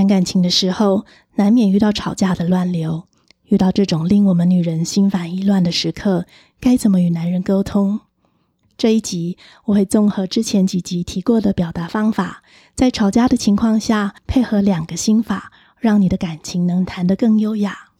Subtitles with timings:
[0.00, 1.04] 谈感情的时候，
[1.34, 3.02] 难免遇到吵架的乱流，
[3.48, 6.24] 遇到这种令我们女人心烦意乱的时刻，
[6.58, 8.00] 该怎么与男人沟通？
[8.78, 9.36] 这一集
[9.66, 12.42] 我会综合之前几集提过的表达方法，
[12.74, 17.90] 在吵架的情况下，配合两个心法，让你的感情能谈得更优雅。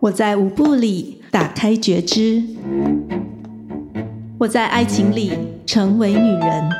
[0.00, 2.42] 我在舞步里打开觉知，
[4.38, 5.32] 我在爱情里
[5.66, 6.70] 成为女人。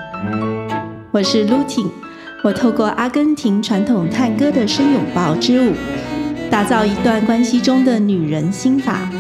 [1.13, 1.91] 我是 Lutin，
[2.45, 5.73] 我透过阿根廷传统探戈的深拥抱之舞，
[6.51, 9.11] 打造一段关系中的女人心法。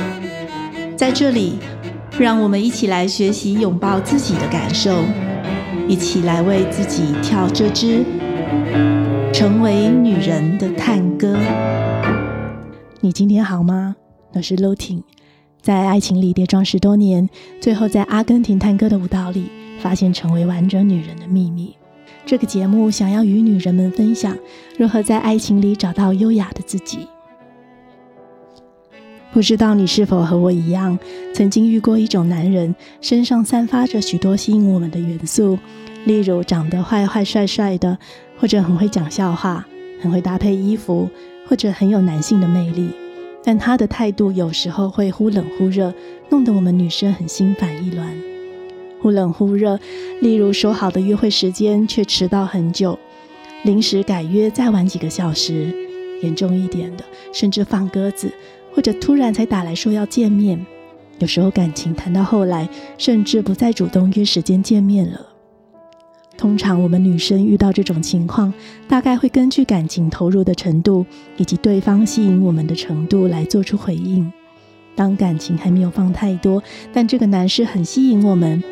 [0.95, 1.59] 在这里。
[2.16, 5.02] 让我们一起来学习拥抱自己的感受，
[5.88, 8.05] 一起来为自己跳这支
[9.33, 11.36] 成为女人的探戈。
[13.00, 13.97] 你今天好吗？
[14.33, 15.02] 我是 loting
[15.61, 17.28] 在爱情里跌撞十多年，
[17.61, 19.50] 最后在阿根廷探戈的舞蹈里，
[19.80, 21.75] 发现成为完整女人的秘密。
[22.27, 24.37] 这个节目想要与女人们分享，
[24.78, 27.06] 如何在爱情里找到优雅的自己。
[29.33, 30.98] 不知道你是否和我一样，
[31.34, 35.58] 曾经遇过一种男人，身上散发着许多吸引我们的元素，
[36.06, 37.98] 例如长得坏坏帅帅的，
[38.39, 39.67] 或者很会讲笑话，
[40.00, 41.11] 很会搭配衣服，
[41.47, 42.91] 或者很有男性的魅力。
[43.42, 45.92] 但他的态度有时候会忽冷忽热，
[46.30, 48.33] 弄得我们女生很心烦意乱。
[49.05, 49.78] 忽冷忽热，
[50.22, 52.98] 例如说好的约会时间却迟到很久，
[53.62, 55.74] 临时改约再晚几个小时，
[56.22, 58.33] 严重一点的，甚至放鸽子。
[58.72, 60.64] 或者突然才打来说要见面，
[61.19, 65.20] 有时候感情谈到后来，甚至不再主动约时间见面了。
[66.39, 68.55] 通常我们女生遇到这种情况，
[68.89, 71.05] 大概会根据感情投入的程度
[71.36, 74.33] 以及对方吸引我们的程度来做出回应。
[74.96, 78.62] 当感情还没有放太多，但这个男士很吸引我们，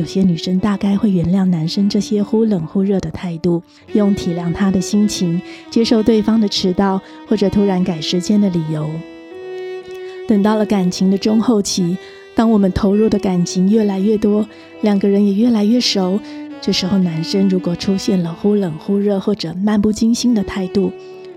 [0.00, 3.62] 有些女生大概会原谅男生这些忽冷忽热的态度，
[3.92, 6.98] 用体谅他的心情，接受对方的迟到
[7.28, 8.88] 或者突然改时间的理由。
[10.26, 11.98] 等到了感情的中后期，
[12.34, 14.48] 当我们投入的感情越来越多，
[14.80, 16.18] 两个人也越来越熟，
[16.62, 20.90] 这时候男生如果出现了忽冷忽热或者漫不经心的态度，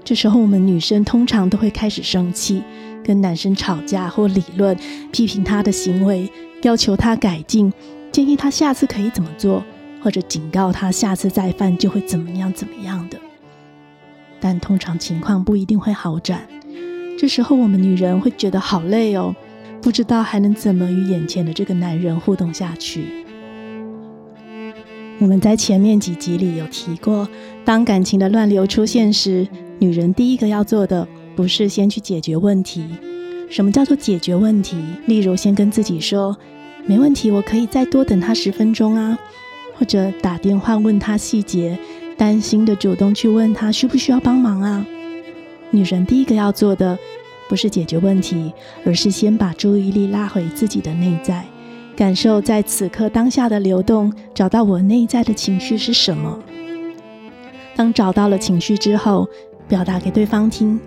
[0.05, 2.63] 这时候我们女生通常都会开始生气，
[3.03, 4.77] 跟男生吵架或理论，
[5.11, 6.29] 批评他的行为，
[6.61, 7.73] 要求他改进，
[8.13, 9.63] 建议他下次可以怎么做，
[9.99, 13.17] 或者警告他下次再犯就会怎么样怎么样的。
[14.39, 16.47] 但通常情况不一定会好转。
[17.17, 19.35] 这时候，我们女人会觉得好累哦，
[19.81, 23.25] 不知道还能怎么与眼前的这个男人互动下去。
[25.19, 27.27] 我们在前面几集里有提过，
[27.65, 29.47] 当感情的乱流出现时，
[29.79, 32.85] 女人第一个要做的不是先去解决问题。
[33.49, 34.77] 什么叫做解决问题？
[35.07, 36.37] 例如，先跟自己说
[36.85, 39.17] ：“没问题，我可以再多等他十分钟啊。”
[39.75, 41.77] 或者打电话问他细节，
[42.15, 44.85] 担心的主动去问他需不需要帮忙啊。
[45.71, 46.97] 女人第一个要做的，
[47.49, 48.53] 不是解决问题，
[48.85, 51.43] 而是先把注意力拉回自己的内在，
[51.95, 56.39] 感受在此刻当下的流动，找到我内在的情绪是什么。
[57.75, 59.27] 当找到了情绪之后，
[59.67, 60.79] 表达给对方听。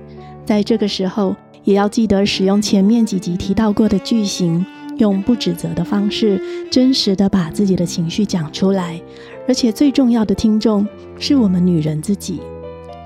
[0.44, 4.64] 在这个时候，也要记得使用前面几集提到过的句型，
[4.98, 6.40] 用不指责的方式，
[6.70, 9.00] 真实的把自己的情绪讲出来。
[9.48, 10.86] 而且最重要的听众
[11.18, 12.40] 是我们女人自己。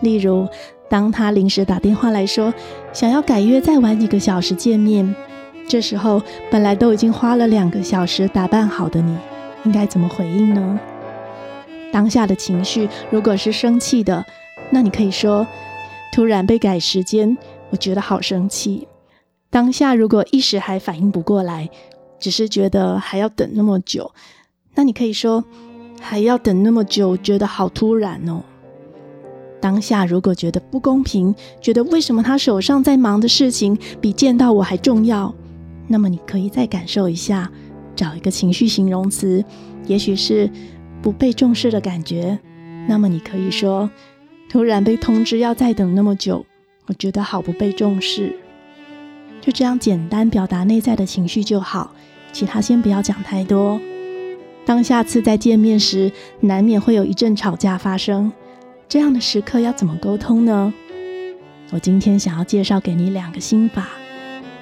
[0.03, 0.49] 例如，
[0.89, 2.53] 当他临时打电话来说，
[2.93, 5.15] 想要改约再晚几个小时见面，
[5.69, 9.17] 这时候本来都已经花了两个小时打扮好的你，
[9.65, 10.81] 应该怎么回应呢？
[11.93, 14.25] 当下的情绪如果是生气的，
[14.71, 15.47] 那你可以说
[16.15, 17.37] ：“突然被改时间，
[17.71, 18.89] 我觉得好生气。”
[19.51, 21.69] 当下如果一时还反应不过来，
[22.21, 24.13] 只是觉得还要等那么久，
[24.77, 25.45] 那你可以说
[26.01, 28.43] ：“还要等那么久，觉得好突然哦。”
[29.61, 35.35] 当下如果觉得不公平，觉得为什么他手上在忙的事情比见到我还重要，
[35.89, 37.51] 那么你可以再感受一下，
[37.97, 39.45] 找一个情绪形容词，
[39.87, 40.49] 也许是
[41.03, 42.39] 不被重视的感觉。
[42.89, 43.91] 那么你可以说，
[44.49, 46.47] 突然被通知要再等那么久，
[46.87, 48.39] 我觉得好不被重视。
[49.41, 51.93] 就这样简单表达内在的情绪就好，
[52.33, 53.81] 其他先不要讲太多。
[54.67, 58.33] 当下次再见面时，难免会有一阵吵架发生。
[58.89, 60.73] 这样的时刻要怎么沟通呢？
[61.71, 63.89] 我今天想要介绍给你两个心法。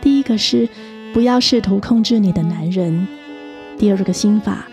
[0.01, 0.69] 第一个是
[1.13, 3.09] 不要试图控制你的男人。
[3.79, 4.67] 第二个心法，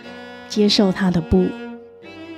[0.47, 1.45] 接受他的不。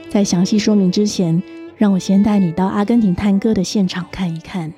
[0.10, 1.42] 在详细说明之前，
[1.75, 4.72] 让我先带你到阿根廷探戈的现场看一看。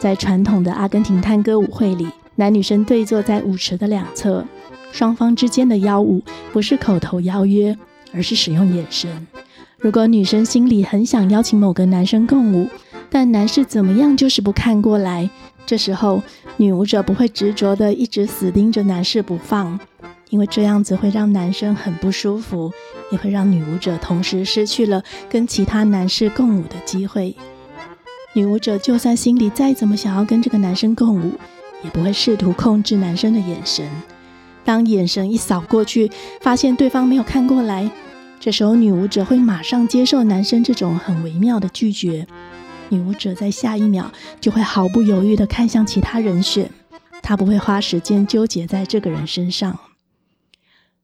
[0.00, 4.42] 在传统的阿根廷探戈舞会里，男女生对坐在舞池的两侧，
[4.90, 7.76] 双方之间的邀舞不是口头邀约，
[8.14, 9.26] 而是使用眼神。
[9.76, 12.66] 如果女生心里很想邀请某个男生共舞，
[13.10, 15.28] 但男士怎么样就是不看过来，
[15.66, 16.22] 这时候
[16.56, 19.78] 女舞者不会执着的一直死盯着男士不放，
[20.30, 22.72] 因为这样子会让男生很不舒服，
[23.12, 27.36] 也会让女舞者同时失去了跟其他男士共舞的机会。
[28.32, 31.32] 女舞者就算心里再怎么想要跟这个男生共舞，
[31.82, 33.88] 也不会试图控制男生的眼神。
[34.64, 36.10] 当眼神一扫过去，
[36.40, 37.90] 发现对方没有看过来。
[38.38, 42.26] 这时候，女舞者会马上接受男生这种很微妙的拒绝。
[42.88, 44.10] 女舞者在下一秒
[44.40, 46.70] 就会毫不犹豫地看向其他人选，
[47.22, 49.78] 她不会花时间纠结在这个人身上。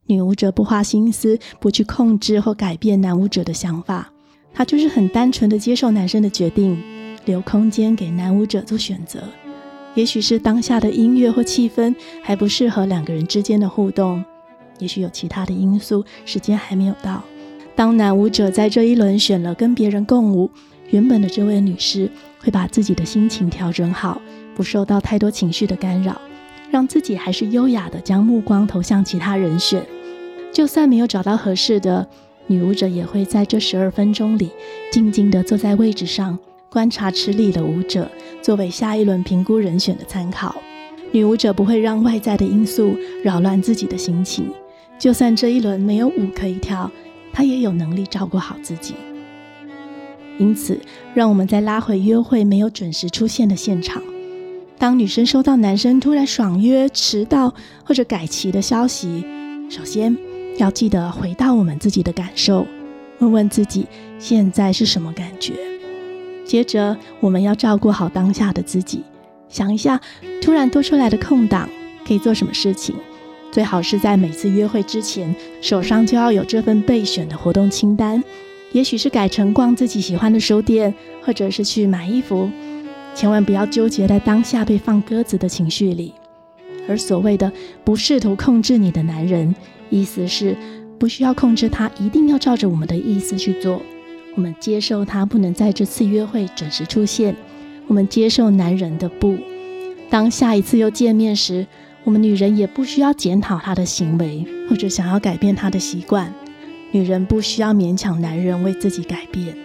[0.07, 4.13] 女舞者不花心思，不去控制或改变男舞者的想法，
[4.55, 6.83] 她就是很单纯地接受男生的决定，
[7.27, 9.25] 留空间给男舞者做选择。
[9.95, 14.25] 也许是当下的音乐或气氛还不适合两个人之间的互动。
[14.79, 17.23] 也许有其他的因素，时间还没有到。
[17.75, 20.51] 当男舞者在这一轮选了跟别人共舞，
[20.91, 24.21] 原本的这位女士会把自己的心情调整好，
[24.55, 26.21] 不受到太多情绪的干扰，
[26.71, 29.83] 让自己还是优雅的将目光投向其他人选。
[30.53, 32.07] 就算没有找到合适的，
[32.47, 34.51] 女舞者也会在这十二分钟里
[34.93, 38.11] 静静地坐在位置上，观察池里的舞者，
[38.43, 40.55] 作为下一轮评估人选的参考。
[41.13, 44.51] 女舞者不会让外在的因素扰乱自己的心情。
[44.99, 46.91] 就算这一轮没有舞可以跳，
[47.33, 48.95] 她也有能力照顾好自己。
[50.39, 50.79] 因此，
[51.15, 54.03] 让我们再拉回约会没有准时出现的现场。
[54.77, 57.55] 当女生收到男生突然爽约、迟到
[57.85, 59.25] 或者改期的消息，
[59.71, 60.15] 首先
[60.59, 62.67] 要记得回到我们自己的感受，
[63.21, 63.87] 问问自己
[64.19, 65.55] 现在是什么感觉。
[66.47, 69.03] 接着，我们要照顾好当下的自己，
[69.49, 70.01] 想一下
[70.41, 71.69] 突然多出来的空档
[72.07, 72.95] 可以做什么事情。
[73.51, 78.23] 最好是在每次约会之前，手上就要有这份备选的活动清单。
[78.73, 82.51] 也许是改成逛自己喜欢的书店，或者是去买衣服。
[83.15, 86.13] 千万不要纠结在当下被放鸽子的情绪里。
[86.87, 87.51] 而所谓的
[87.85, 89.55] 不试图控制你的男人，
[89.89, 90.55] 意思是
[90.99, 93.81] 不需要控制他，一定要照着我们的意思去做。
[94.37, 97.35] 我们接受他不能在这次约会准时出现，
[97.89, 99.37] 我们接受男人的不。
[100.11, 101.67] 当下一次又见面时，
[102.05, 106.33] 我们女人也不需要检讨他的行为，或者想要改变他的习惯。
[106.93, 109.57] 女人不需要勉强男人为自己改变，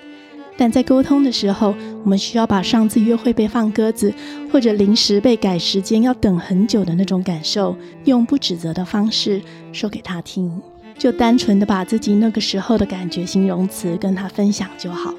[0.57, 4.13] 但在沟通的时候，我们需要把上次约会被放鸽子，
[4.51, 7.75] 或者临时被改时间要等很久的那种感受，
[8.05, 9.41] 用不指责的方式
[9.71, 10.61] 说给他听，
[11.01, 15.11] 就单纯的把自己那个时候的感觉形容词跟他分享就好，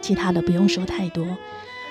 [0.00, 1.22] 其他的不用说太多。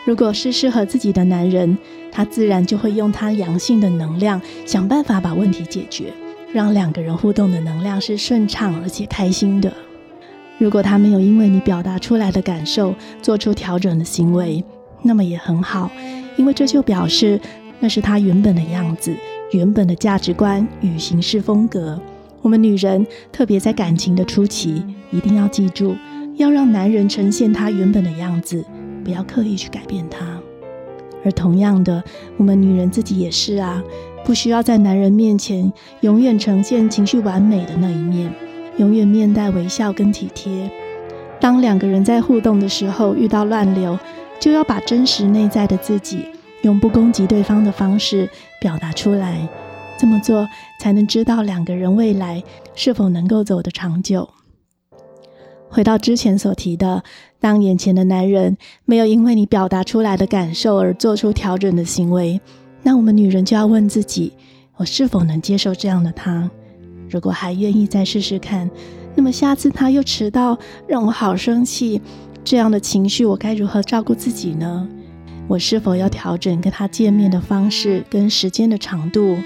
[0.05, 1.77] 如果是适合自己的男人，
[2.11, 6.11] 他自然就会用他阳性的能量想办法把问题解决，
[6.51, 9.71] 让两个人互动的能量是顺畅而且开心的。
[10.57, 14.63] 如果他没有因为你表达出来的感受做出调整的行为，
[15.03, 15.91] 那么也很好，
[16.37, 17.39] 因为这就表示
[17.79, 19.15] 那是他原本的样子、
[19.51, 22.01] 原本的价值观与行事风格。
[22.47, 25.97] 我们女人特别在感情的初期，一定要记住，
[26.37, 28.63] 要让男人呈现他原本的样子。
[29.03, 30.39] 不要刻意去改变他，
[31.25, 32.01] 而同样的，
[32.37, 33.83] 我们女人自己也是啊，
[34.23, 38.33] 不需要在男人面前永远呈现情绪完美的那一面，
[38.77, 40.71] 永远面带微笑跟体贴。
[41.41, 43.99] 当两个人在互动的时候遇到乱流，
[44.39, 46.19] 就要把真实内在的自己，
[46.61, 48.29] 用不攻击对方的方式
[48.61, 49.45] 表达出来，
[49.97, 50.47] 这么做
[50.79, 52.43] 才能知道两个人未来
[52.75, 54.29] 是否能够走得长久。
[55.69, 57.03] 回到之前所提的，
[57.39, 62.39] 当眼前的男人没有因为你表达出来的感受而做出调整的行为，
[62.83, 64.31] 那我们女人就要问自己：
[64.77, 66.49] 我是否能接受这样的他？
[67.09, 68.69] 如果还愿意再试试看，
[69.13, 72.01] 那么下次他又迟到，让我好生气，
[72.45, 74.87] 这样的情绪我该如何照顾自己呢？
[75.49, 79.37] 我是否要调整跟他见面的方式跟时间的长度？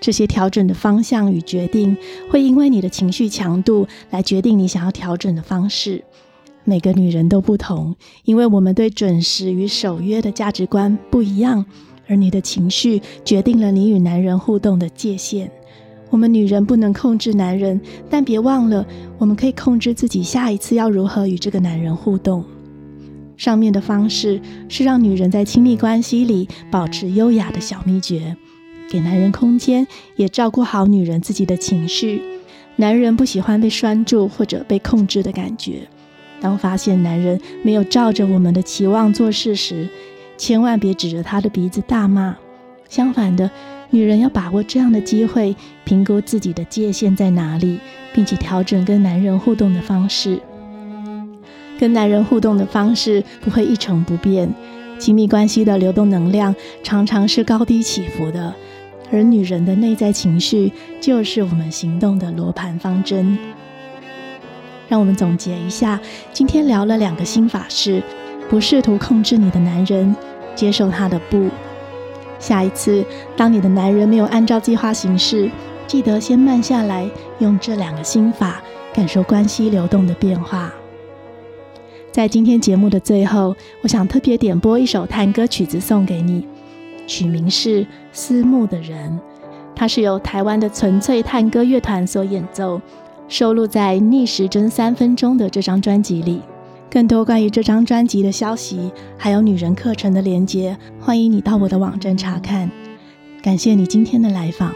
[0.00, 1.96] 这些调整的方向与决定，
[2.30, 6.02] 会因为你的情绪强度来决定你想要调整的方式。
[6.64, 11.64] 每个女人都不同，因为我们对准时与守约的价值观不一样，
[12.06, 15.50] 而你的情绪决定了你与男人互动的界限。
[16.10, 22.44] 我们女人不能控制男人，但别忘了，我们可以控制自己下一次要如何与这个男人互动。
[23.36, 28.36] 上面的方式是让女人在亲密关系里保持优雅的小秘诀。
[28.90, 32.20] 给男人空间，也照顾好女人自己的情绪。
[32.74, 35.86] 男人不喜欢被拴住或者被控制的感觉。
[36.40, 39.88] 当发现男人没有照着我们的期望做事时，
[40.36, 42.36] 千万别指着他的鼻子大骂。
[42.88, 43.48] 相反的，
[43.90, 45.54] 女人要把握这样的机会，
[45.84, 47.78] 评估自己的界限在哪里，
[48.12, 50.40] 并且调整跟男人互动的方式。
[51.78, 54.52] 跟男人互动的方式不会一成不变，
[54.98, 58.54] 亲密关系的流动能量常常是高低起伏的，
[59.12, 63.38] 而女人的内在情绪就是我们行动的罗盘方针。
[64.88, 66.00] 让我们总结一下，
[66.32, 68.02] 今天聊了两个心法是：
[68.48, 70.14] 不试图控制你的男人，
[70.54, 71.48] 接受他的不。
[72.38, 73.04] 下一次，
[73.36, 75.50] 当你的男人没有按照计划行事，
[75.86, 78.62] 记得先慢下来，用这两个心法
[78.92, 80.72] 感受关系流动的变化。
[82.10, 86.44] 在今天节目的最后，我想特别点播一首探歌曲子送给你，
[87.10, 89.18] 取名是思慕的人。
[89.74, 92.80] 它是由台湾的纯粹探戈乐团所演奏
[93.26, 96.40] 收录在逆时针三分钟的这张专辑里。
[96.88, 102.70] 更多关于这张专辑的消息还有女人课程的连接欢迎你到我的网站查看。
[103.42, 104.72] 感谢你今天的来访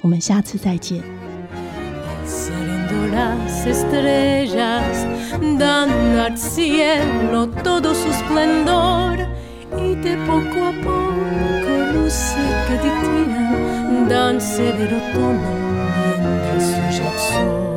[0.00, 1.00] 我们下次再见。
[11.92, 15.50] luce che di tina danze dell'autunno
[16.20, 17.68] mentre suja il sole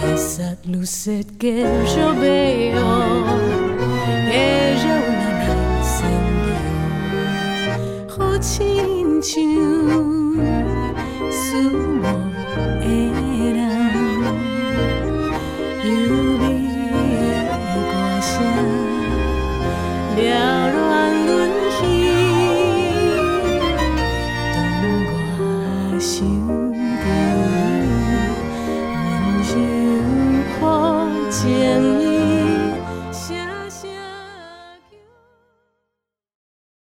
[0.00, 2.92] de esa lucette che yo veo.
[4.30, 5.28] Ella una
[5.78, 6.58] incendio
[8.18, 10.38] oh, ho chin chin
[11.30, 12.14] sumo
[12.80, 13.33] eh.